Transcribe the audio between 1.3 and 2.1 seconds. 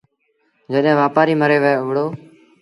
مري وهُڙو